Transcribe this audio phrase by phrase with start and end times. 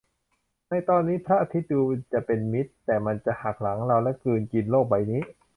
[0.69, 1.81] ในตอนนี้พระอาทิตย์ดู
[2.13, 5.21] จะเป็นมิตร แต่มันจะหักหลังเราและกลืนกินโลกใบนี้